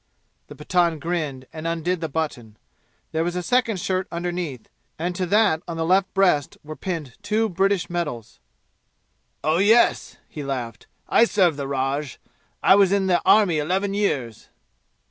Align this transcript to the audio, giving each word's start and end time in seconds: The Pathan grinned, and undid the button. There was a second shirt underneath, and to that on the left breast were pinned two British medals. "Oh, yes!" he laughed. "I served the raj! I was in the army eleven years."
The 0.47 0.55
Pathan 0.55 0.97
grinned, 0.99 1.45
and 1.53 1.67
undid 1.67 2.01
the 2.01 2.09
button. 2.09 2.57
There 3.11 3.23
was 3.23 3.35
a 3.35 3.43
second 3.43 3.79
shirt 3.79 4.07
underneath, 4.11 4.67
and 4.97 5.15
to 5.15 5.27
that 5.27 5.61
on 5.67 5.77
the 5.77 5.85
left 5.85 6.11
breast 6.15 6.57
were 6.63 6.75
pinned 6.75 7.13
two 7.21 7.47
British 7.49 7.87
medals. 7.87 8.39
"Oh, 9.43 9.59
yes!" 9.59 10.17
he 10.27 10.41
laughed. 10.41 10.87
"I 11.07 11.25
served 11.25 11.57
the 11.57 11.67
raj! 11.67 12.17
I 12.63 12.73
was 12.73 12.91
in 12.91 13.05
the 13.05 13.21
army 13.27 13.59
eleven 13.59 13.93
years." 13.93 14.49